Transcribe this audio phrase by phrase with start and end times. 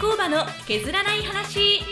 [0.00, 1.84] 工場の削らない話。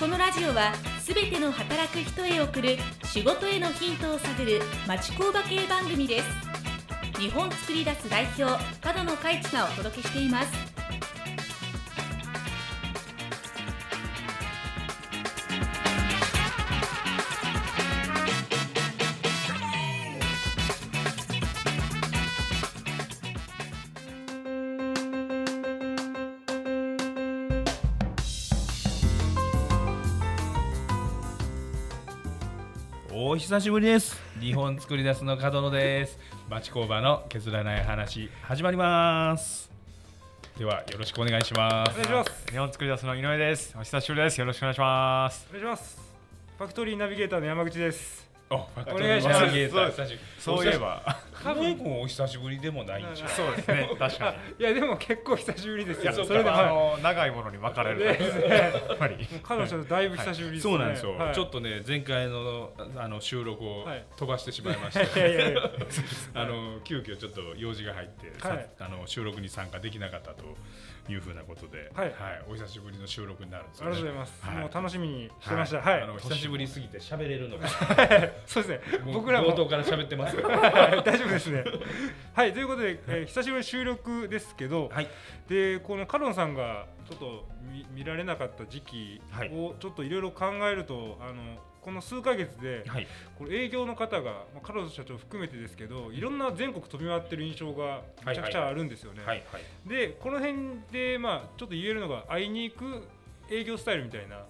[0.00, 7.20] このラジオはすべての働く人へ送る仕事へのヒントを探る町工場系番組です。
[7.20, 8.44] 日本作り出す代表
[8.80, 10.75] 角野海地がお届けしています。
[33.28, 34.22] お久しぶりです。
[34.38, 36.16] 日本作り出すの角野です。
[36.48, 39.68] 町工場の削らない話始まります。
[40.56, 41.90] ではよろしくお願いします。
[41.90, 42.46] お願いします。
[42.52, 43.74] 日本作り出すの井上です。
[43.76, 44.38] お久しぶりです。
[44.38, 45.44] よろしくお願いします。
[45.50, 46.00] お願いします。
[46.56, 48.30] ファクトリーナビゲーターの山口です。
[48.48, 49.42] おお願いします。
[50.38, 51.76] そういえば多分。
[51.76, 56.12] 君お久しぶりでもないんじゃそうですね確か いやでも結構久しぶりですよ。
[56.12, 58.04] それでもあの長いものに巻かれる。
[58.04, 59.26] やっぱり。
[59.42, 60.72] 彼女とだいぶ久しぶりですね。
[60.72, 61.34] そうなんですよ、はい。
[61.34, 64.04] ちょっとね前回のあの収録をはい。
[64.16, 65.60] 飛ばしてしまいまして、いやいやいや。
[66.34, 68.68] あの急遽ちょっと用事が入って、さはい。
[68.80, 70.44] あの収録に参加できなかったと
[71.08, 72.14] いうふうなことで、はい。
[72.48, 74.08] お久しぶりの収録になるんですありよね。
[74.08, 74.56] がとうございます、はい。
[74.56, 75.80] もう楽しみにしてました。
[75.80, 77.68] はい、あの久しぶりすぎて喋れるのが。
[78.46, 78.80] そうですね。
[79.12, 79.46] 僕らも。
[79.46, 81.64] 冒頭から喋ってます大丈夫ですね。
[82.34, 85.08] はいということで、えー久しぶりの収録ですけど、はい。
[85.48, 89.48] でこのカロンさんがちょっと見見られなかった時期はい。
[89.48, 93.06] をちょっといろいろ考えるとあのこの数ヶ月で、はい。
[93.38, 99.22] これ営業の方が、まあ、カロン社長含めてですけどいろんな全国飛び回ってる印象がめちゃくちゃあるんですよね。
[99.86, 103.06] でこの辺で、まあ、ちょっと言えるのが会いに行く
[103.48, 104.44] 営業スタイルみたいな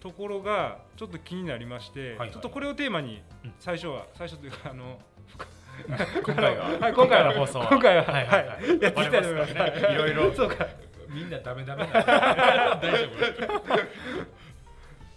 [0.00, 2.32] ところがちょっと気になりまして、はい。
[2.32, 3.52] ちょっとこれをテーマにうん。
[3.60, 4.98] 最初は最初というかあの
[6.24, 6.78] 今回は。
[6.78, 7.68] はい今回は放送は。
[7.68, 8.04] 今回は。
[8.04, 8.68] はいはいはい。
[8.80, 9.52] やっていきたいと思います。
[9.52, 9.56] い
[9.94, 10.14] ろい。
[10.14, 10.66] ろそうか。
[11.08, 12.78] みんなダメダメだ。
[12.80, 13.08] 大丈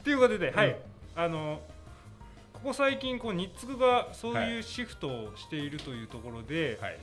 [0.04, 0.70] ということで、はい。
[0.70, 0.76] うん。
[1.16, 1.62] あの
[2.54, 6.86] ここ最近こう日ツがそういうシフトをしているというところで、夫。
[6.86, 6.98] はい。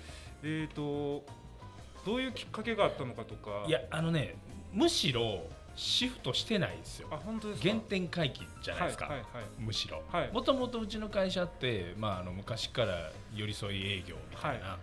[0.44, 1.24] えっ、と
[2.04, 3.64] どういうきっかけがあったのかとか。
[3.66, 4.34] いやあのね
[4.72, 7.08] むしろシフトしてないですよ。
[7.10, 7.16] あ。
[7.16, 7.68] 本当ですか？
[7.68, 9.06] 原点回帰じゃないですか。
[9.06, 9.26] はいはい
[9.58, 10.02] むしろ。
[10.10, 10.30] はい。
[10.32, 14.78] もともとうちの会社って、まあ、あの昔から寄り添い営業みたいな、は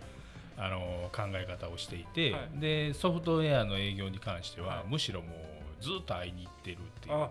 [0.58, 2.60] あの考え方をしていて、はい。
[2.60, 4.84] でソフトウェアの営業に関しては、はい。
[4.88, 7.30] むしろもうずっと会いに行ってるっていうあ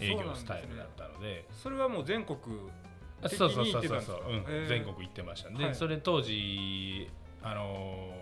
[0.00, 1.44] 営業スタイルだったので。
[1.62, 2.38] それはもう全国
[3.26, 4.32] そうそうそうに行ってたそうそう、
[4.64, 4.68] ん。
[4.68, 5.50] 全国行ってました。
[5.50, 5.74] で、はい。
[5.74, 7.10] それ当時
[7.42, 8.12] あの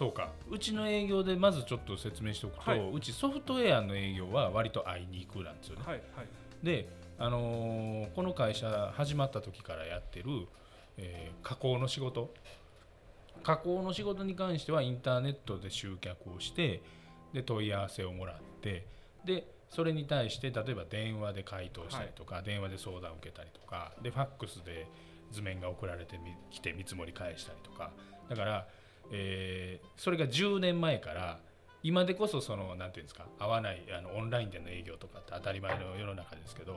[0.00, 0.30] そうか。
[0.50, 2.90] うちの営業でまずちょっと説明しておくと、はい。
[2.90, 5.82] うちソフトウェアの営業は割と会いに行くなんですよね。
[5.84, 6.26] はいはい。
[6.64, 6.88] で、
[7.18, 10.48] あのーこの会社始まった時からやってる、
[10.96, 12.32] えー加工の仕事。
[13.42, 16.80] 加工の仕事に関してはインターネットで集客をして
[17.34, 18.86] で問い合わせをもらって
[19.26, 24.86] でそれに対して例えば電話で回答したりとか、電話で相談を受けたりとかでファックスで
[25.30, 27.90] 図面が送られてみきて見積もり返したりとか。
[28.30, 28.66] だから、
[29.10, 31.40] えーそれが10年前から
[31.82, 36.76] 今でこそそのなんていうんですか合わないあのオンラインでの営業とかって当たり前の世の中ですけど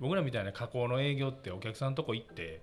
[0.00, 2.62] 僕らみたいな加工の営業ってお客さんのとこ行って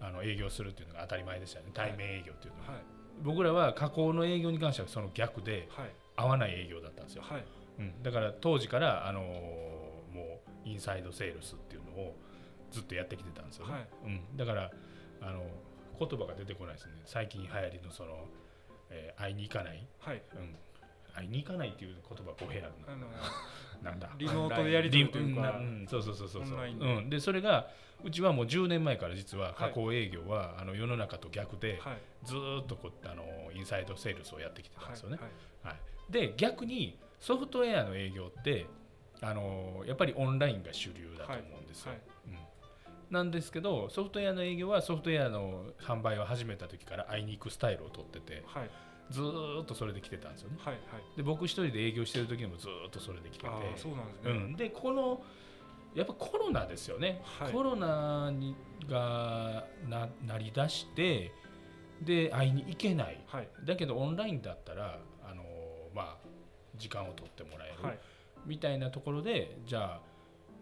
[0.00, 1.70] あの営業するっていうのが当たり前でしたよね。
[1.74, 2.82] 対面営業っていうのは、はい。
[3.22, 5.90] 僕らは加工の営業に関してはその逆ではい。
[6.16, 7.44] 合わない営業だったんですよ、はい。
[7.78, 9.24] うん、だから当時から、あのー
[10.12, 12.14] もうインサイドセールスっていうのを
[12.70, 13.88] ずっとやってきてたんですよね、はい。
[14.04, 14.70] うん、だから
[15.22, 15.42] あの
[15.98, 16.92] 言葉が出てこないですね。
[17.06, 18.26] 最近流行りのその、
[18.92, 20.22] えー会いに行かない、はい。
[20.34, 20.54] うん、
[21.14, 23.06] 会いに行かないっていう言葉語弊あるあの
[23.82, 24.10] な なんだ？
[24.18, 25.56] リモートでやり取りというか。
[25.58, 26.58] リうんそうそうそうそうそう。
[26.58, 27.68] うん、でそれが
[28.04, 31.98] うちはもう10年前から実は加工営業は、あの世の中と逆で、はい。
[32.24, 35.18] ずーっとこうあのインサイドセールスをやってきてたんですよね。
[35.18, 36.12] はいはい。
[36.12, 38.66] で逆にソフトウェアの営業って
[39.20, 41.92] あのやっぱりオンラインが主流だと思うんですよ。
[41.92, 42.11] はいうん
[43.12, 48.70] なんですけどソフトウェアの営業はソフトウェアの販売を始めた時から会いに行くスタイルをとっててはい。
[49.10, 50.56] ずーっとそれで来てたんですよね。
[50.64, 50.74] はい。
[50.74, 50.82] はい
[51.16, 53.50] で僕一人で営業してる時にもずーっとそれで来てて。
[53.76, 55.22] そうなんですね、うん、でこの
[55.94, 57.52] やっぱコロナですよね、はい。
[57.52, 58.56] コロナに
[58.88, 61.32] がななりだして
[62.00, 63.22] で会いに行けない。
[63.26, 63.48] はい。
[63.66, 65.44] だけどオンラインだったらあの
[65.94, 66.16] まあ
[66.76, 67.98] 時間を取ってもらえる、はい。
[68.46, 70.00] みたいなところでじゃあ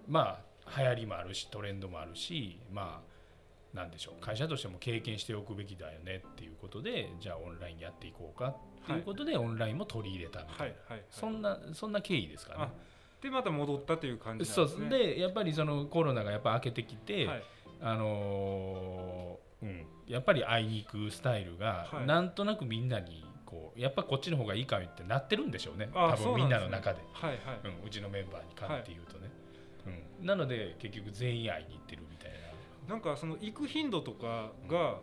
[0.08, 8.48] まあ流行りもあるしトレンドもあるしまあなんでしょう会社としても経験しておくべきだよねっていうことでじゃあオンラインやっていこうか
[8.82, 12.58] っていうことで、オンラインも取り入れたみたいな、はいはいそんなそんな経緯ですかね。
[12.60, 12.70] あ
[13.22, 14.86] でまた戻ったという感じそなんですね。
[14.86, 17.42] うでやっぱりそのコロナがやっぱ明けてきて、はい。
[17.82, 22.06] あのーうん、やっぱり会いに行くスタイルがはい。
[22.06, 25.90] なんとなくみんなにこうやっぱこっちの方がいいかみってなってるんでしょうね。
[25.94, 27.00] あ多分みんなの中で。
[27.12, 29.30] はいはい、うん、うちのメンバーに関って言うとね、
[29.86, 32.38] うん、なので結局全員会いに行ってるみたいな。
[32.88, 34.98] なんかその行く頻度とかが、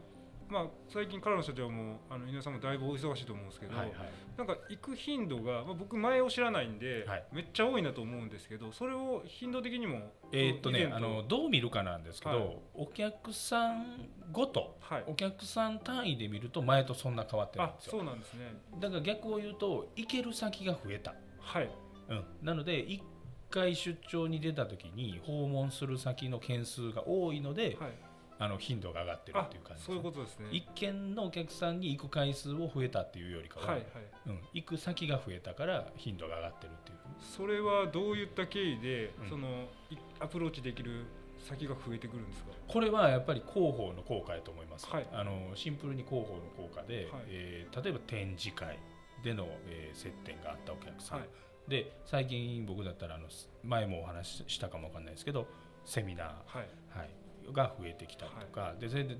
[0.49, 3.97] まあ最近からの社長もあの井上さんもだいぶお忙しいと思うんですけど、はいはい。
[4.37, 7.23] なんか行く頻度が、まあ、僕前を知らないんで、はい。
[7.31, 12.57] めっちゃ多いなと思うんですけどそれを頻度的にもえーっとねあのどう見るかなんですけど、はい。
[12.75, 15.03] お客さんごとはい。
[15.07, 17.91] お客さん単位で見ると前とそんな変わってないんあですよ。
[17.93, 18.53] そうなんですね。
[18.79, 21.69] だから逆を言うと行ける先が増えた、はい。
[22.09, 23.01] うん、なので1
[23.49, 27.91] 回出張に出た時に訪問する先の件数が多いので、はい。
[28.39, 30.45] あの頻度が上がってるあっていう感じですそういうことですね。
[30.51, 33.85] 一軒のお客さんに行く回数を増えたっていうよりかは、はいはい。
[34.27, 36.97] うん、行く先が増えたから頻度が上がってるっていう。
[37.35, 39.29] それはどういった経緯で、うん。
[39.29, 39.47] その
[39.89, 41.07] いアプローチできる
[41.49, 42.51] 先が増えてくるんですか？
[42.67, 45.07] これはやっぱり広報の効果やと思います、はい。
[45.11, 47.23] あのシンプルに広報の効果で、はい。
[47.29, 48.77] えー例えば展示会
[49.23, 51.29] での、えー接点があったお客さん、はい
[51.67, 53.25] で最近僕だったらあの
[53.63, 55.47] 前もお話ししたかもわかんないですけど
[55.85, 56.67] セミナー、はい。
[56.89, 57.09] はい、
[57.53, 59.17] が増えてきたりとか、でそれで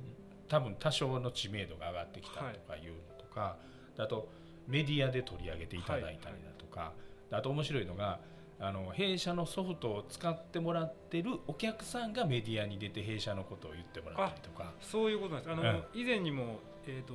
[0.47, 2.79] 多分多少の知名度が上がってきたとかい。
[2.87, 3.57] うのとか、
[3.95, 4.27] であと
[4.67, 6.91] メディアで取り上げていただいたりだとか、
[7.29, 8.19] であと面白いのが
[8.59, 14.73] あの弊社のソフトを使ってもらってるお客さんがメディアに出て弊社のことを言ってもらったりとか。
[14.81, 15.53] そういうことなんです。
[15.53, 15.83] あの、うん。
[15.93, 17.13] 以前にも、えー、と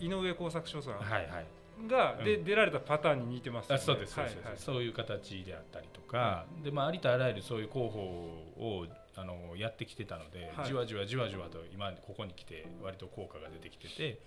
[0.00, 0.94] 井上工作所さん。
[0.94, 1.46] はいはい
[1.86, 2.44] が、でうん。
[2.44, 3.82] 出られたパターンに似てますよね。
[3.82, 4.58] あそうですそうです、はいはい。
[4.58, 8.86] そういう形であったりとか、でまあ、ありとあらゆるそういう広報を
[9.16, 10.66] あのやってきてたので、はい。
[10.66, 14.20] じわじわじわじわと今ここに来て割と効果が出てきてて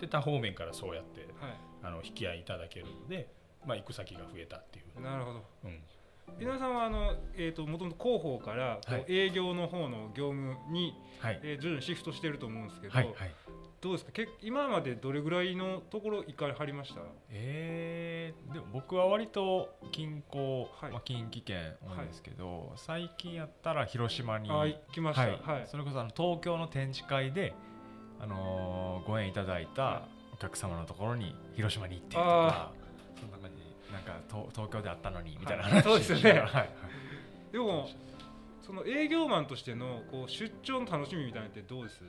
[0.00, 1.56] で多方面からそうやってはい。
[1.82, 3.28] あの引き合いいただけるので、
[3.66, 5.44] まあ、行く先が増えたっていう、なるほど。
[5.64, 5.80] うん、
[6.40, 9.04] 井上さんはあの、えー、ともともと広報からこうはい。
[9.08, 11.40] 営業の方の業務に、はい。
[11.42, 13.30] えー徐々にシフトしてると思うんですけど、はいはい
[13.82, 14.12] どうですか？
[14.12, 17.00] け今までどれぐらいのところ行かれはりました？
[17.30, 20.92] えー、でも僕は割と近郊、はい。
[20.92, 25.22] まあ、近畿圏多いんですけど、最近やったら広島に、あ行きました。
[25.22, 25.64] ははい。
[25.64, 27.54] い、それこそあの東京の展示会で、
[28.20, 32.72] あのーご縁いただいたはお客様のところに広島に行ってとあか
[33.20, 35.72] そんな感じなんか東東京であったのにみたいなはい。
[35.72, 36.70] 話そうですよねはい。
[37.50, 37.88] でも
[38.64, 42.00] その営業マンとしてのこう出張の楽しみみたいなのってどうです？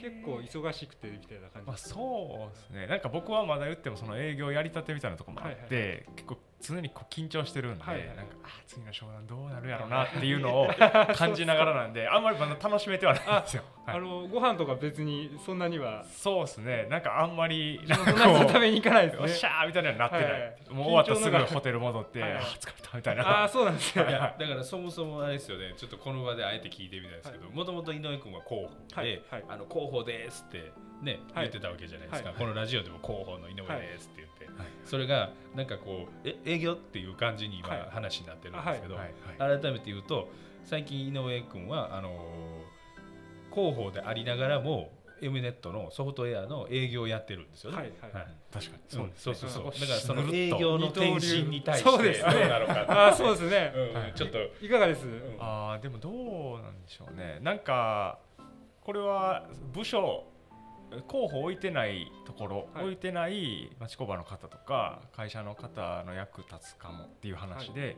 [0.00, 1.68] 結構忙しくてみたいな感じ。
[1.68, 2.86] まあ、そうですね。
[2.86, 6.16] なんか僕はまだ言ってもその営業やりたてみたいなところもあって、はい。
[6.16, 7.98] 結構常にこう緊張してるんで、はい。
[7.98, 10.68] はいなんかあー次の商談どうなるやろうなっていうのを
[11.14, 13.62] 感じながらなんで あんまりまだ楽しめてはないんですよ。
[13.86, 13.96] はい。
[13.96, 16.04] あのご飯とか別にそんなには。
[16.04, 16.86] そうですね。
[16.88, 19.18] なんかあんまりそなんかこに食べに行かないですね。
[19.20, 20.50] うおっしゃーみたいなのになってない、はいはい。
[20.70, 23.28] もう終わったらすぐホテル戻って、あー疲れたみたいな。
[23.28, 25.74] ああそうなんですよ だからそもそもあれですよね。
[25.76, 29.22] ちょっとこの場であえて聞いてみたいですけどもともと井上君は広報で、はい。
[29.30, 29.44] はい。
[29.48, 30.72] あの広報ですって
[31.04, 31.44] ね、はい。
[31.44, 32.38] 言ってたわけじゃないですか、はい。
[32.38, 34.68] このラジオでも広報の井上ですって言って、はい。
[34.84, 37.88] それがなんかこうえ営業っていう感じに今はい。
[37.90, 39.14] 話になってるんですけど、はい。
[39.38, 39.60] はい。
[39.60, 40.28] 改めて言うと
[40.64, 42.74] 最近井上君はあのー
[43.54, 44.90] 広報でありながらも
[45.22, 47.76] M ネットのソフトウェアの営業をやってるんですよね。
[47.76, 47.92] はい。
[48.00, 48.12] はい。
[48.12, 48.26] はい。
[48.52, 48.82] 確かに。
[48.88, 49.64] そうそうそうそう。
[49.66, 49.70] うん。
[49.70, 52.40] だからその営業の転身に対してそうですねどう。
[52.48, 53.94] なのかああそうですね、うん。
[53.94, 54.12] はい。
[54.14, 54.38] ちょっと。
[54.60, 55.06] いかがです、
[55.38, 57.38] あーでもどうなんでしょうね。
[57.42, 58.18] なんか
[58.82, 60.24] これは部署
[61.02, 62.84] 候補置いてないところ、はい。
[62.84, 67.96] 置いてない町工場の方とか会社の方の役立つかもっていう話で、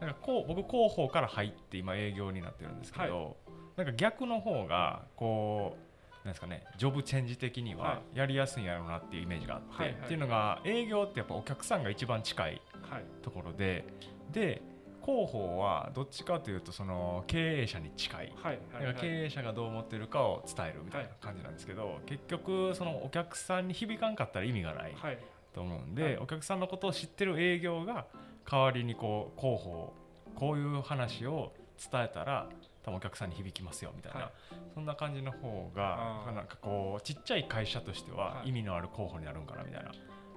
[0.00, 3.36] なんかこう僕広報から入って今営業になってるんですけど、
[3.76, 9.98] なんか逆の方がこうなんですかねジョブチェンジ的にははやりやすいんやろうなっていうイメージがあって、はいはい。
[10.00, 12.60] っていうのが営業ってやっぱお客さんが一番近い
[12.90, 13.04] はい。
[13.22, 13.84] ところで
[14.32, 14.60] で
[15.06, 18.32] 広報はどっちかというとその経営者に近い。
[18.34, 18.94] はいはいはい。
[18.94, 25.18] だから経営者がどう思ってるかを伝えるみたいな感じなんですけど、結局そのお客さんに響かんかったら意味がないはい。
[25.54, 26.16] と思うんで、はい。
[26.18, 28.06] お客さんのことを知ってる営業が
[28.50, 29.94] 代わりにこう広報
[30.34, 32.48] こういう話を伝えたら
[32.82, 34.32] 多分お客さんに響きますよみたいな、はい。
[34.74, 38.48] そんな感じの方がなんかこうちっちゃい会社としてははい。
[38.48, 39.92] 意味のある候補になるんかなみたいな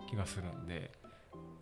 [0.07, 0.91] 気がするんで、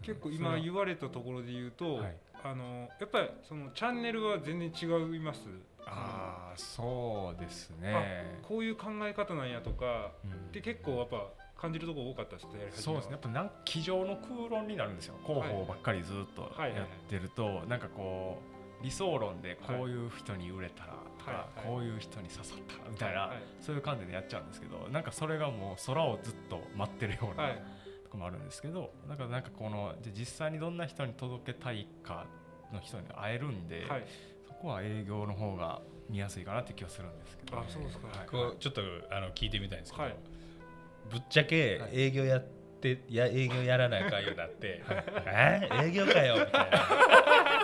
[0.01, 5.41] 結構今言われたところで言うと、はいあのやっぱりそのチャンネルは全然違います。
[5.85, 8.39] ああそうですね。
[8.47, 10.51] こういう考え方なんやとかうん。
[10.51, 11.29] で結構やっぱ
[11.59, 12.73] 感じるところ多かったですやり始めは。
[12.81, 13.11] そうですね。
[13.11, 15.15] やっぱなん机上の空論になるんですよ。
[15.25, 16.69] 広報ばっかりずっとはい。
[16.71, 16.75] はい。
[16.75, 18.41] やってると、なんかこ
[18.81, 21.59] う理想論でこういう人に売れたらとか、はい。
[21.59, 21.67] はい。
[21.67, 23.37] こういう人に刺さったらみたいな、はい。
[23.59, 27.55] そういう感じでやっちゃうんですけどなんかそれがもう空をずっと待ってるような、
[28.17, 32.25] もあるんですけどだからなんかこの実際にどんな人に届けたいか
[32.73, 34.05] の人に会えるんで、はい。
[34.47, 38.07] そこは営業の方が見やすいかなって気はするんですけど、あそうですか。
[38.07, 38.27] はい。
[38.27, 38.81] こうちょっと
[39.11, 40.15] あの聞いてみたいんですけど、はい。
[41.09, 42.45] ぶっちゃけはい営業やっ
[42.81, 44.83] てや営業やらないかんようになって
[45.25, 45.69] 「え？
[45.85, 46.77] 営業かよ」みたいな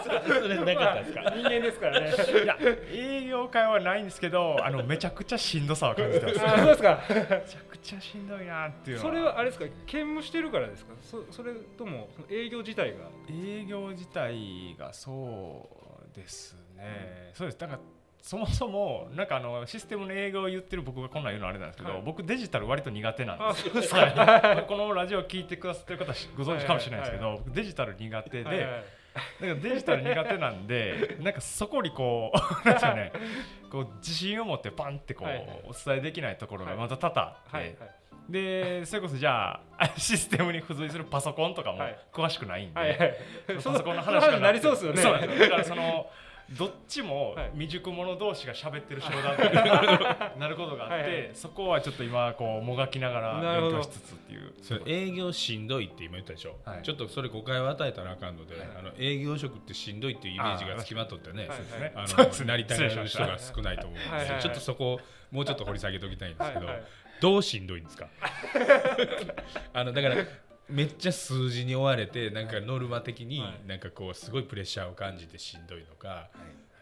[0.03, 0.09] そ
[0.41, 1.21] それなかったですか？
[1.35, 2.11] 人間ですからね。
[2.43, 2.57] いや
[2.91, 6.45] 営業会はないんですけど あのめちゃくちゃしんどさは感じてます。
[6.45, 6.99] あそうですか？
[7.09, 7.15] め
[7.47, 9.09] ちゃくちゃしんどいなっていうのは。
[9.09, 9.65] それはあれですか？
[9.85, 10.93] 兼務してるからですか？
[11.01, 12.97] そそれともその営業自体が？
[13.29, 15.69] 営業自体がそ
[16.13, 17.57] うですね、そうです。
[17.57, 17.79] だから
[18.21, 22.01] そもそもなんかあのシステムの営業を言ってる僕がこんなん言うのあれなんですけど、はい。
[22.05, 24.65] 僕デジタル割と苦手なんあですはい。
[24.67, 28.83] このラジオ聞いてくださってる方はご存知かもしれないですけど、はい僕デジタル苦手で、はいはい
[29.13, 33.11] だからデジタル苦手なんで なんかそこにこう なんですよね。
[33.69, 35.61] こう自信を持ってパンってこう、はいはい。
[35.65, 37.75] お伝えできないところがまた多々あって、はいはい。
[38.29, 41.97] でそれこそじゃあ システムに付随するパソコンとかもはい。
[42.11, 43.15] 詳しくないんで、はいはい。
[43.59, 45.27] そのパソコンの話になりそうですよね。
[45.39, 46.09] だからその
[46.57, 47.49] どっちもはい。
[47.53, 54.53] 未熟者同士が喋ってる商談っていうなることがあってそこはちょっと今こうもがきながら勉強しつつっていう。
[54.61, 56.83] それ営業しんどいって今言ったでしょ、はい。
[56.83, 58.67] ちょっとそれ誤解を与えたらあかんので、はい。
[58.79, 61.93] あの営業職ってしんどいっていうイメージがつきまとってねはいそうですね。
[61.95, 64.99] あのなりたがる人が少ないと思うんでちょっとそこを
[65.31, 66.83] もうちょっと掘り下げておきたいんですけど、はいはい。
[67.21, 68.07] どうしんどいんですか？
[69.73, 70.15] あのだから
[70.69, 73.67] めっちゃ数字に追われてなんかノルマ的にはい。
[73.67, 76.29] なんかこうすごいプレッシャーを感じてしんどいのか。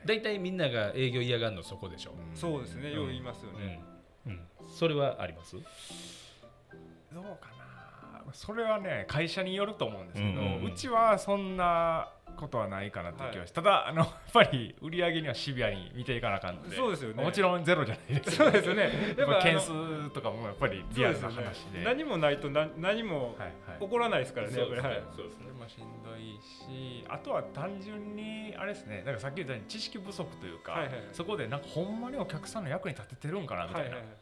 [0.06, 2.94] 大体みんなが営業嫌がるのそこでしょ、そうですね。
[2.94, 3.84] よう言いますよね。
[4.26, 4.32] うん。
[4.32, 5.56] うん、それはあります？
[5.56, 8.34] どうかな。
[8.34, 10.76] それはね会社によると思うんですけど、うんうんうん。
[10.76, 17.24] ちはそんなことはないかなという気がし、ただあのやっぱり売り上げにはシビアに見ていかなあかんのでそうですよね。
[17.24, 19.16] もちろんゼロじゃないですそうですよね。
[19.18, 23.80] やっぱ件数とかもやっぱりリアルなそうでね話で何もないとな何もはいはい。
[23.80, 29.04] 起こらないですからねはいそうですそれもしんどいしあとは単純にあれですね。
[29.06, 34.18] なんかさっき言ったように知識不足というか、はいはいそこでなんかほんまにお客さんの役に立ててるんかなみたいなはいはいはい。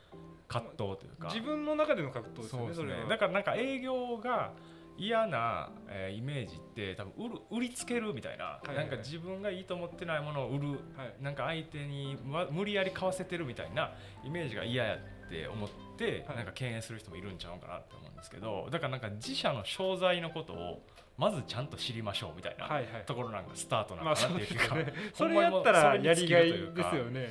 [0.49, 2.73] 葛藤というか、自分の中での格闘ですねね。
[2.73, 3.07] それは。
[3.07, 4.51] だからなんか営業が
[4.99, 11.23] 嫌な、えーイメージって多分売る売りつけるみたいな、いはいなんか自分がいいと思ってないものを売るはい。
[11.23, 13.93] なんか相手にわ無理やり買わせてるみたいな
[14.25, 16.37] イメージが嫌やって思って、はい。
[16.37, 20.83] なんか敬遠する人もいるんちゃうかなって思うんですけどだからなんか自社の商材のことを
[21.17, 23.05] まずちゃんと知りましょうみたいな、はいはい。
[23.05, 24.93] ところなんかスタートなまあのかなっていう気が、そうですね。
[25.13, 26.83] そほんまにもうれやったらやりがい尽きるというか。
[26.83, 27.29] ですよね。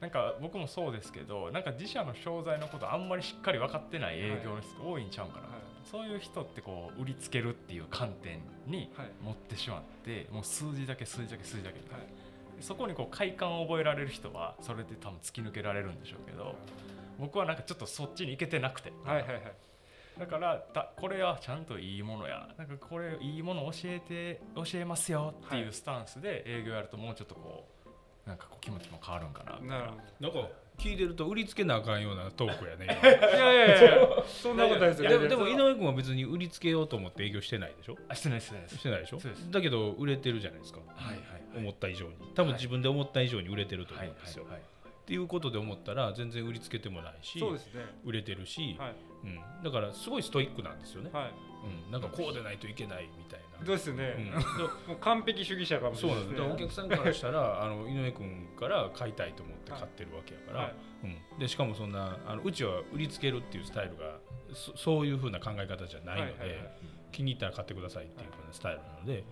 [0.00, 5.59] なんか僕もそうですけどなんか自社の商材のことあんまりしっかり分かってない営業の人多いんちゃうかな、はい
[5.90, 9.10] そういう人ってこう売りつけるっていう観点にはい。
[9.22, 11.78] 持ってしまってもう数字だけ数字だけ数字だけ。
[11.92, 12.06] はい。
[12.60, 16.54] そこにこう快感を覚えられる人はそれで多分突き抜けられるんでしょうけど
[17.18, 18.92] 僕はなんかちょっとそっちに行けてなくて。
[19.04, 19.42] はいはいはい。
[20.18, 22.48] だからだこれはちゃんといいものや。
[22.56, 27.79] なんかこれいいもの教えて教えますよっていうスタンスで営業やるともうちょっとこう
[28.26, 29.58] なんかこう気持ちも変わるんかな。
[29.60, 30.48] みたいななんか
[30.78, 35.10] 聞いてると売りつけなあかんようなトークやねどいやいやいやそんなことないですよ。
[35.10, 37.96] でもでも井の上君は別に売りつけようと思って営業してないでしょ？
[38.08, 39.20] あしてないですしてないしてないでしょ？
[39.20, 39.50] そうです。
[39.50, 40.78] だけど売れてるじゃないですか。
[40.94, 41.22] はいはいは
[41.58, 41.58] い。
[41.58, 42.14] 思った以上に。
[42.34, 44.62] 多分自分で思った以上に売れてると思はいうんですよ、はいはい。
[44.62, 47.84] っていうことで思ったら全然売りつけてもないしそうですね。
[48.04, 51.32] 売れてるし、はいうん、だからすごいストイックなんですよね、はい。
[51.86, 53.64] うん、なんかこうでないといけないみたいな。
[53.64, 54.14] ですよね。
[54.16, 54.24] うん、
[54.88, 56.42] もう完璧主義者かもしそうれなんいです。
[56.42, 60.74] ねお客さんからしたらあの井上君から買いたいと思って買ってるわけやから、はい。
[61.04, 64.18] うん、でしかもそんなあのうちは売りつけるっていうスタイルが
[64.52, 66.70] そそういうふうな考え方じゃないので、はいはいはい。
[67.12, 69.24] 気に入ったら買ってくださいっていうふうなスタイルなので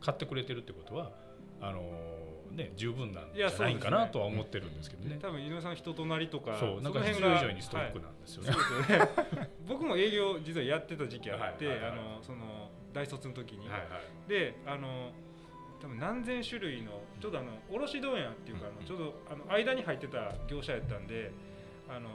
[0.00, 1.12] 買ってくれてるってことは
[1.60, 1.82] あの
[2.56, 5.18] ね十分なんじゃないかなとは思ってるんですけどね。
[5.20, 8.50] 多分井上さんの人となりとかそうなんかの必要以上にストイックなんですよね。
[8.50, 8.92] はい。
[8.92, 9.48] よね。
[9.66, 13.86] 僕も営業実はやってた時期あって、はいはいはいあのその大卒の時に、はいは
[14.26, 14.28] い。
[14.28, 15.12] であの
[15.80, 21.32] 多分何千種類のちょうどあの卸問屋っていうか、あうんのちょうどあの間に入ってた業者やったんで
[21.88, 22.08] あの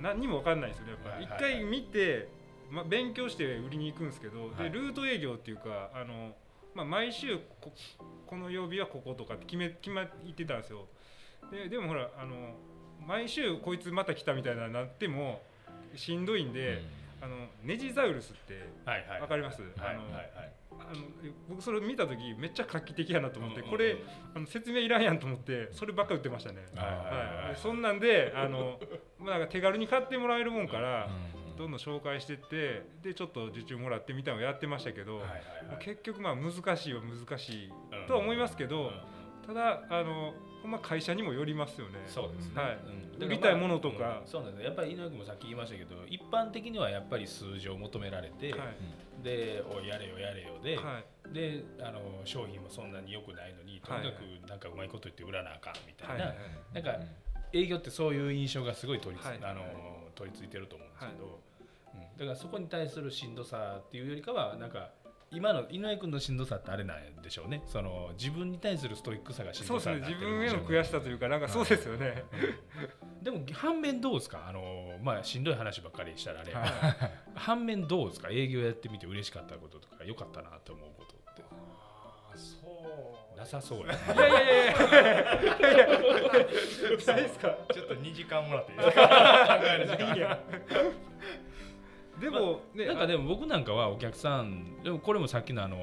[0.00, 1.18] 何にも分かんないんですよねやっぱ。
[1.18, 1.54] り、はいはい。
[1.54, 2.28] 回見て、
[2.70, 4.70] ま、勉強して売りに行くんですけど、はい。
[4.70, 6.34] でルート営業っていうかあの、
[6.74, 7.72] まあ、毎週こ
[8.26, 10.86] この曜日はこことかって決め決まってたんですよ。
[11.50, 12.54] ででもほらあの
[13.06, 15.42] 毎週こいつまた来たみたいななっても
[15.94, 16.82] しんどいんで、
[17.20, 19.20] あのネジザウルスってはいはい。
[19.20, 19.60] わかります、
[21.48, 23.96] 僕それ見た時めっちゃ画期的やなと思って、うんうんこれ
[24.34, 28.78] あの説明いらんやんと思ってそればっか売ってましたね、はいはいそんなんであの、
[29.18, 35.32] まあ、なんか手軽に買ってもらえるもんから、うんどんどん紹介してってでちょっと受注もらってみたいなのをやってましたけど、はいはい
[35.74, 35.84] はい。
[35.84, 37.72] 結局まあ難しいは難しい
[38.06, 38.90] とは思いますけど、うん
[39.46, 41.98] ただあのほんま会社にもよりますよね。
[42.06, 42.78] そうですね、はい。
[43.18, 43.26] うん。
[43.26, 44.20] 売りたいものとか。
[44.24, 44.26] うん。
[44.30, 49.24] そうなんですやっぱり井上君もさっき言いましたけど一般的にはやっぱり数字を求められて、はい。
[49.24, 51.34] でおいやれよやれよで、はい。
[51.34, 56.36] であの商品もそんなに良くないのにとにかくなんかうまいこと言って売らなあかんみたいな、はいはい
[56.74, 57.04] なんか
[57.52, 59.38] 営業ってそういう印象がすごい取りつ、はい。
[59.42, 59.62] あの
[60.14, 61.40] 取り付いてると思うんですけど、
[61.94, 64.90] うん、だからそこに対するしんどさっていうよりかはなんか
[65.30, 67.62] 今の井上君のしんどさってあれなんでしょうね。
[67.66, 72.24] その自分に対するストイックさがしんどさになってるんでしょう自分への悔しさというかなんかそうですよね、
[73.22, 74.44] でも反面どうですか？
[74.46, 76.52] あのまあしんどい話ばっかりしたらあれ、
[77.34, 78.28] 反面どうですか？
[78.30, 81.11] 営業やってみて嬉しかったこととか良かったなと思うこと
[83.42, 84.96] なさそうや、ね、いやいやいやい
[85.62, 90.38] やいやないですかちょっと2時間もらっていいですかいや
[92.20, 95.78] でも、ねなんかでも僕なんかはお客さんでもこれもさっきのあの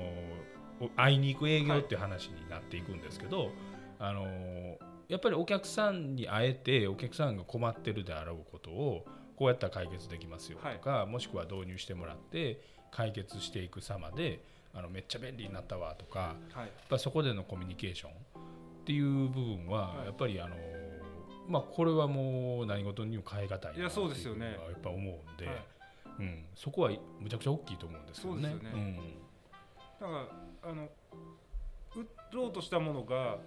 [0.96, 3.52] 会いに行く営業っていう話になっていくんですけど、
[4.00, 4.78] あの
[5.10, 12.62] やっぱりお客さんに会えてお客さんが困ってるであろうことをこうやったら解決できますよとか、もしくは導入してもらって
[12.92, 14.42] 解決していく様で
[14.74, 16.66] あのめっちゃ便利になったわとかはい。
[16.66, 18.14] やっぱそこでのコミュニケーションっ
[18.86, 20.06] ていう部分ははい。
[20.06, 20.56] やっぱりあの、
[21.48, 24.48] まあこれはもう何事にも変え難いないやそうですよね。
[24.48, 25.56] っていうのはやっぱ思うんで、はい。
[26.20, 28.50] うん、そこはむちゃくちゃ大きいと思うんですよね。
[28.50, 29.00] そうですよね。
[30.02, 30.12] なん。
[30.12, 30.28] か
[30.64, 30.90] あの
[31.96, 33.38] 売ろうとしたものが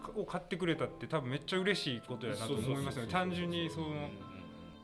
[0.00, 3.12] かを買ってくれたって多分めっちゃ嬉しいことやなと思いますよね。
[3.12, 4.10] 単純にその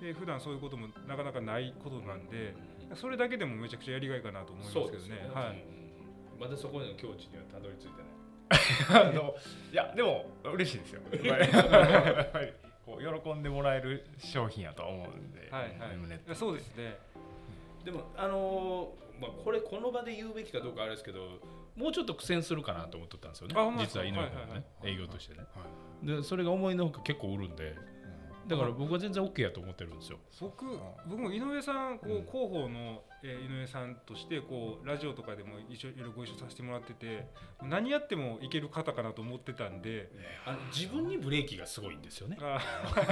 [0.01, 2.55] で普段そういうこともなかなかないことなんで
[2.95, 5.09] それだけでもめちゃくちゃやりがいかなと思いますけどね。
[5.23, 5.31] ね。
[5.35, 5.63] はい
[6.37, 6.41] うん。
[6.41, 8.07] まだそこでの境地にはたどり着いてない。
[9.11, 9.35] あの
[9.73, 11.03] いやでも嬉しいですよ。
[11.25, 12.53] やっぱり
[12.85, 16.35] こう喜んでもらえる商品やと思うんで、はいはい。
[16.35, 16.97] そうですね。
[17.85, 21.41] でもあのーまあこれこの場で言うべきかどうかあれですけど、
[21.75, 23.55] もうちょっと苦戦するかなと思ってたんですよね。
[23.79, 25.41] 実は井上君ね、営業としてね。
[25.55, 25.65] は
[26.03, 27.75] でそれが思いのほか結構売るんで、
[28.47, 30.19] だから僕は全然 OK やと思ってるんですよ。
[30.41, 30.65] 僕
[31.09, 32.27] 僕も井上さんこううん。
[32.27, 37.27] 広報の、えー井上さんとしてこうラジオとかでも一緒いろいろご一緒させてもらってて
[37.63, 40.11] 何やってもいける方かなと思ってたんで。
[40.45, 42.39] あの自分にブレーキがすごいんですよね。
[42.41, 42.61] あ
[42.95, 43.05] なん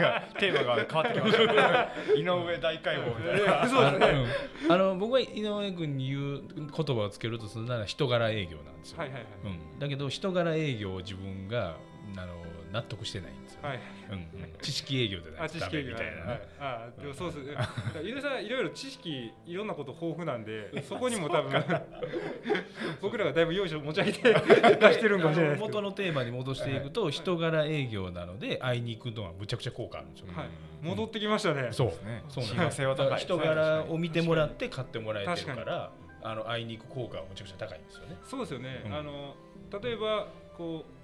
[0.00, 1.52] かテーマが変わってきました。
[1.52, 3.68] ね 井上大解剖みたいな。
[3.68, 4.26] そうですね。
[4.64, 4.72] うん。
[4.72, 8.98] あの僕は井上君に言う言葉をつけるとするなら人柄営業なんですよ。
[8.98, 9.26] はいはいはい。
[9.44, 11.76] うん、だけど人柄営業を自分が
[12.16, 13.68] あの納得してないんですよ、ね。
[13.68, 13.80] はい。
[14.10, 14.52] うんうん。
[14.60, 15.88] 知識営業でないとダあ知識営業。
[15.88, 16.40] メみたいなね、はい。
[16.60, 17.40] あでもそうです。
[18.02, 21.52] 井上さんいろいろ知識いろんなこと豊富なんでそこにも多分
[23.00, 24.22] 僕らがだいぶ用意を持ち上げて
[24.80, 25.80] 出してるんかもしれないですけど。
[25.80, 30.48] 元のテーマに戻していくと、人柄営業なので会いに行くのはむちゃくちゃ効果あるんですよ、はい。
[30.82, 31.68] 戻ってきましたね。
[31.72, 31.88] そう。
[32.06, 32.24] ね。
[32.28, 33.20] そうなん親和性は高い。
[33.20, 38.16] 人柄を見てもらって買ってもらえてるか確らあの会いに行く効果はむちゃくちゃ高いんですよね。
[38.24, 38.94] そうですよね、うん。
[38.94, 39.34] あの
[39.82, 41.01] 例えばこう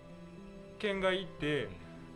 [0.78, 1.68] 県外行って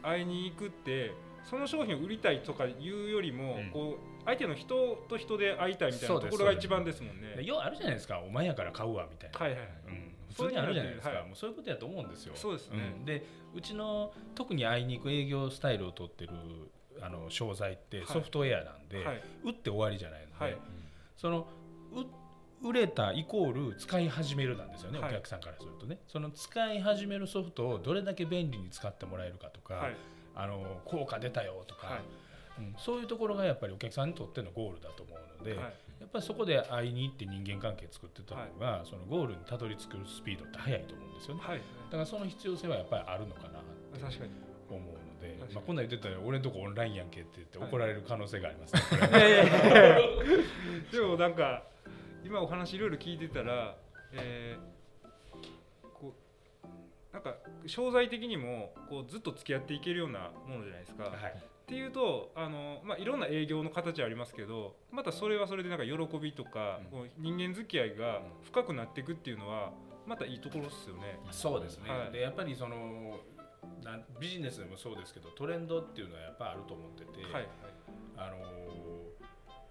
[0.02, 1.12] 会いに行くって
[1.44, 3.70] その商品を売りたいとかいうよりも、うん。
[3.70, 7.34] こう相手の人と人で会いたいみたいなところが一番ですもんね。
[7.36, 8.20] でようあるじゃないですか。
[8.20, 9.68] お前やから買うわみたいな、はいはいはい。
[9.88, 11.14] うん、普通にあるじゃないですか。
[11.14, 11.26] はい。
[11.26, 12.34] もうそういうことやと思うんですよ。
[12.36, 12.78] そうですね。
[13.02, 13.04] ん。
[13.04, 16.32] でうちの特に会いに行く営業スタイルを取ってる
[17.00, 18.06] あの商材ってはい。
[18.06, 19.22] ソフトウェアなんで、はい。
[19.44, 20.56] 打って終わりじゃないので、はい。
[21.16, 21.48] その
[21.92, 22.04] う
[22.62, 25.10] 売れたイコール使い始めるなんですよね、はい。
[25.10, 25.98] お客さんからするとね。
[26.08, 29.96] その使い始めるソフトをどれだけ便利に使ってもらえるかとか、はい。
[30.34, 31.98] あの効果出たよとか、はい。
[32.58, 35.74] うんそういうところがやっぱりお客さんにとってのゴールだと思うので、はい。
[36.00, 41.40] やっぱりそこで会いに行って人間関係作ってた方が、そのゴールにたどり着くスピードって速いと思うんですよね。
[41.42, 41.58] はい。
[41.58, 43.62] だからその必要性はやっぱりあるのかなっ
[44.12, 44.30] て
[44.70, 50.08] 思うのでまあ、こんなん言ってたら俺のとこオンラインやんけって言ってはい怒られる可能性がありますね、これいやいやいやいや。
[50.90, 51.62] でもなんか
[52.24, 53.76] 今お話いろいろ聞いてたら、
[54.12, 54.72] えー
[55.94, 56.14] こ
[56.64, 61.04] うなんか商材的にもこうずっと付き合っていけるようなものじゃないですか。
[61.04, 61.12] はい。
[61.12, 67.36] っていうとあの、まあ、いろんな営業の形ありますけどまたそれはそれでなんか喜びとか、うん。
[67.36, 69.72] 人間付き合いが深くなっていくっていうのは
[70.06, 71.18] またいいところですよね。
[71.30, 72.12] そうですね、はい。
[72.12, 73.20] でやっぱりその
[74.18, 77.48] ビジネスでもそうですけどトレンドっていうのはやっぱあると思ってて、はい。
[78.16, 78.36] あの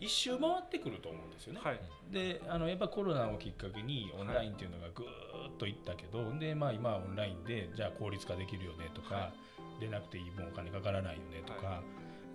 [0.01, 1.61] 一周回ってくると思うんですよね。
[1.63, 1.79] はい。
[2.11, 5.09] であのやっぱコロナをきっかけにオンラインっていうのがぐーっ
[5.57, 9.31] といったけど、でまあ、今はオンラインでじゃあ効率化できるよねとか、は
[9.79, 11.81] 出なくていい分お金かからないよねとか、は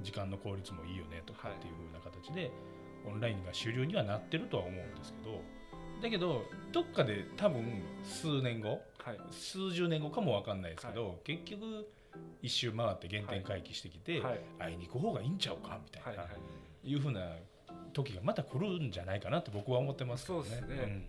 [0.02, 1.70] 時間の効率もいいよねとかはいってい。
[1.70, 2.50] う風な形で、
[3.04, 5.40] オンラインが主流にはなってるとは思うんですけど
[6.02, 9.18] だけどどっかで多分数年後はい。
[9.30, 11.88] 数十年後かも分かんないですけど、結局
[12.42, 14.40] 一周回って原点回帰してきて、はい。
[14.58, 16.34] 会いに行く方がいいんちゃうかみたいな、はいは
[16.84, 16.90] い。
[16.90, 17.20] いうふうな
[17.96, 20.48] 時がまた来るんじゃないかなって僕は思ってますけどね。
[20.50, 21.02] そうですね。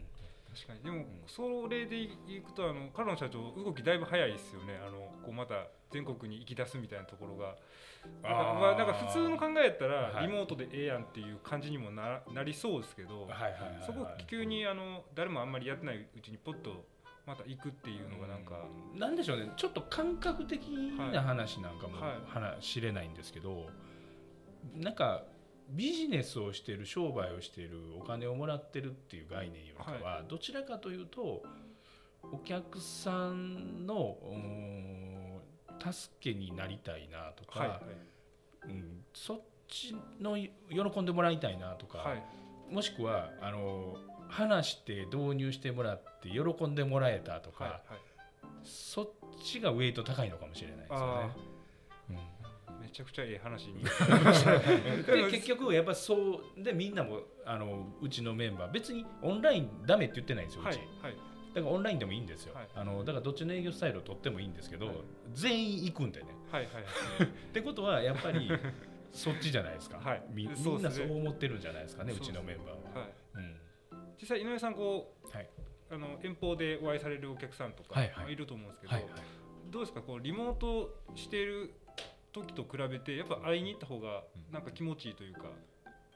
[0.56, 0.80] 確かに。
[0.84, 1.06] でも、ん。
[1.28, 2.10] それでい
[2.45, 4.80] くとあのカロン社長動きだいぶ早いですよね。
[4.86, 7.56] あのこうまた全国に行き出すみたいなところが。
[8.23, 8.60] なんかあー。
[8.60, 10.28] まあ、なんか普通の考えやったらはい。
[10.28, 13.28] リモートでええやんっていう感じにもななりそうですけど、
[13.86, 16.86] そこ急にあの誰もあんまりやってないうちにポッと
[17.26, 18.56] また行くっていうのがなんか、
[18.95, 19.52] なんでしょうね。
[19.58, 20.62] ちょっと感覚的
[21.12, 22.15] な話なんかもはい。
[22.26, 23.67] 話知れないんですけど、
[24.73, 25.23] なんか
[25.69, 31.43] ビジネスをしてる商売をしてるお金をもらってるっていう概念よりかは、どちらかというと
[32.23, 34.17] お客さんの
[35.80, 37.82] 助けになりたいなとか、
[38.63, 42.23] うん、そっちの喜んでもらいたいなとか、はい。
[42.73, 43.95] もしくはあの
[44.27, 47.82] 話して導入してもらって喜んでもらえたとか、
[48.63, 49.10] そっ
[49.43, 51.30] ちがウェイト高いのかもしれないですよね。
[52.97, 53.83] ちゃくちゃええ話に。
[55.05, 60.79] で結局やっぱそうでみんなもあのうちのメンバー別にオンラインダメって言ってないんですよ、はいうち。
[61.03, 61.15] はい。
[61.53, 62.69] だからオンラインでもいいんですよ、はい。
[62.73, 64.95] あのだからどっちの営業スタイルを取ってもいいんですけど、はい。
[65.33, 66.27] 全員行くんでね。
[66.51, 66.83] はいはい
[67.23, 68.49] ってことはやっぱり
[69.12, 70.23] そっちじゃないですか、はい。
[70.29, 70.49] みみん
[70.81, 73.01] なそう思ってるんじゃないですかねうちのメンバーは。
[73.01, 73.12] はい。
[73.36, 73.55] うん。
[74.19, 75.49] 実際井上さんこう、はい。
[75.91, 79.12] あの遠方でお会いされるお客さんとか、いると思うんですけど、はいはい。
[79.69, 80.01] どうですか？
[80.01, 81.73] こうリモートしている
[82.38, 85.41] 時と比べてやっぱ会いに行った方がなんか気持ちいいというか、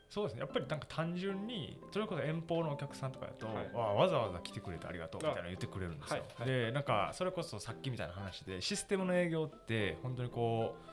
[0.10, 0.42] そうですね。
[0.42, 3.72] やっぱりなんか単純にそれこそ遠方のお客さんとかだと、はい。
[3.74, 6.50] あわざわざ来てくれてありがとうみたいなの言ってくれるんですよ、はい。
[6.50, 6.66] はい。
[6.66, 10.91] でなんかそれこそさっきみたいな話でシステムの営業って本当にこう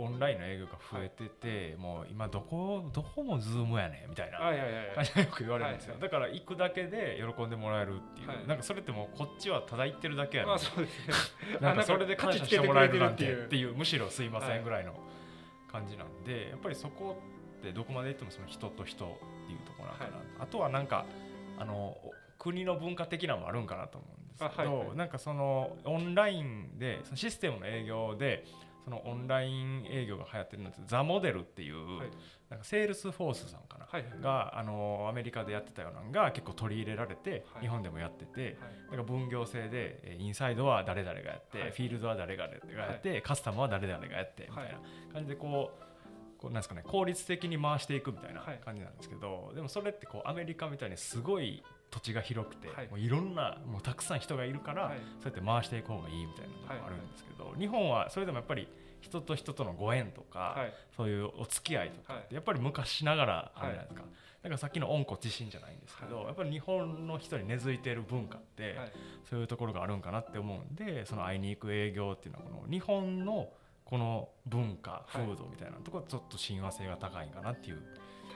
[0.00, 4.94] オンラインの営業が増えてて、もう今どこどこもズームやねんみたいなはいはいはいはい。
[4.96, 8.46] 感じでよく言われるんですよ、はいだから行くだけで喜んでもらえるっていう、はい。
[8.46, 11.06] なんかそれってもうこっちはただ行ってるだけやねんまあそうです
[11.52, 11.58] ね。
[11.60, 13.64] なんかそれで感謝してもらえるなんてってい。
[13.64, 14.94] うむしろすいませはいんぐらいの
[15.70, 17.20] 感じなんでやっぱりそこ
[17.58, 19.08] ってどこまで行ってもその人と人っ
[19.46, 20.26] ていうところなんかな、はい。
[20.40, 21.04] あとはなんか
[21.58, 21.96] あの
[22.38, 24.86] 国の文化的なのもあるんかなと思うんですけど、あはい。
[24.88, 24.96] はい。
[24.96, 28.44] なんかそのオンラインでそのシステムの営業で
[28.84, 32.10] そのオンライン営業が流行ってるのって THE MODEL っていう、はい。
[32.48, 37.62] なんかセールスフォースさんかな、はいはいがあのアメリカでやってたようなのが結構取り入れられて、はい。
[37.62, 38.96] 日本でもやってて、はい。
[38.96, 41.70] なんか分業制でえーインサイドは誰々がやって、はい。
[41.70, 44.80] フィールドは誰々がやって、カスタムは誰々がやってみたいな
[45.12, 48.60] 感じでこうこうなんですかね効率的に回していくみたいなはい。
[48.64, 52.88] 感じなんですけど、でもそれってこうアメリカみたいにすごい土地が広くて、はい。
[52.88, 54.98] もういろんなもうたくさん人がいるから、はい。
[54.98, 58.68] そうやって回していく方がいいみたいなのがあるんですけど、日本はそれでもやっぱり
[59.00, 60.74] 人と人とのご縁とか、はい。
[60.96, 64.02] そういうお付き合いとかってやっぱり昔ながらあるじゃないですか、
[64.42, 66.26] だからさっきの温故知新じゃないんですけど、はい。
[66.26, 68.92] やっぱり日本の人に根付いている文化って、はい。
[69.28, 73.48] そういうところがあるんかなって思うんでその会いに行く営業っていうのはこの日本の
[73.84, 75.22] この文化はい。
[75.24, 77.82] 風土みたいなところちょっと親和性が高いんかなっていう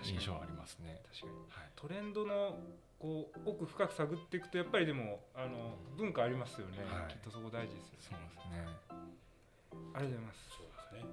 [0.03, 1.01] 印象はありますね。
[1.13, 1.33] 確かに。
[1.49, 1.71] はい。
[1.77, 2.59] トレンドの
[3.05, 7.13] こう奥深く探っていくとやっぱりでもあの文化ありますよね、はい。
[7.13, 8.17] きっとそこ大事ですよね。
[8.17, 8.65] そうですね。
[9.93, 10.39] ありがとうございます。
[10.57, 11.11] そうですね。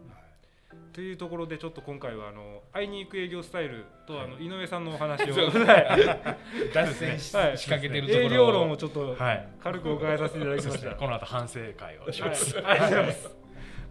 [0.93, 6.37] というところでちょっと今回はあの会いに行く営業スタイルとあの井上さんのお話を、 は
[6.71, 6.73] い。
[6.73, 7.57] 脱線しはい。
[7.57, 9.47] 仕掛けてるところ営業論をちょっとはい。
[9.61, 10.95] 軽くお伺いさせていただきました。
[10.95, 12.55] この後反省会をしはい、あます。
[12.55, 13.35] りがとうございます。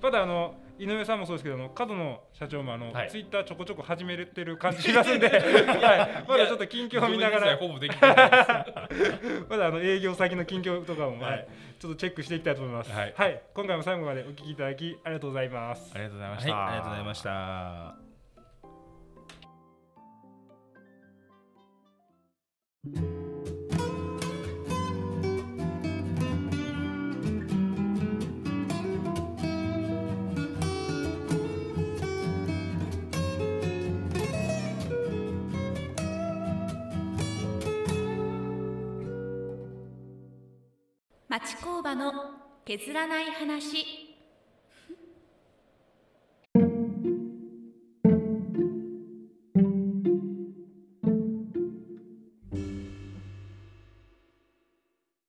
[0.01, 5.41] まだあの井上さんもそうですけどあの角野社長もあの、はいツイッターちょこちょこ始めてる感じしますんで、 はい、
[6.27, 7.59] まだちょっと近況を見ながら
[9.49, 11.49] まだあの営業先の近況とかも、はいはい
[11.81, 12.93] ちょっとチェックしていきたいと思います。
[12.93, 13.15] はい
[13.55, 15.99] 今回も最後までお聞きいただきありがとうございますあ。
[15.99, 16.67] りがとうございまはい、した。
[16.67, 17.15] ありがとうございま
[23.15, 23.20] した。
[41.31, 42.13] 町工場の
[42.65, 44.10] 削らない話。